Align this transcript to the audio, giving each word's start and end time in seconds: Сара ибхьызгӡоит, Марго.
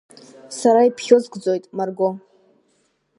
Сара 0.57 0.81
ибхьызгӡоит, 0.87 1.63
Марго. 1.77 2.09